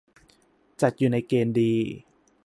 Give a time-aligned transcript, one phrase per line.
[0.81, 1.73] จัดอยู่ในเกณฑ์ดี